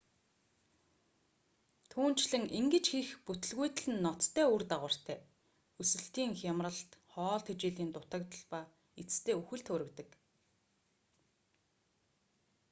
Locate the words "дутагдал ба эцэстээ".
7.95-9.35